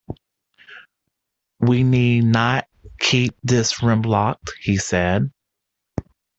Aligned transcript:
"We 1.59 1.83
need 1.83 2.23
not 2.23 2.65
keep 2.99 3.35
this 3.43 3.83
room 3.83 4.01
locked," 4.01 4.49
he 4.59 4.77
said. 4.77 5.31